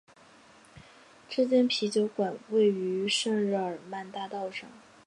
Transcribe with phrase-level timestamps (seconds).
[1.29, 4.67] 这间啤酒馆位于圣日耳曼大道上。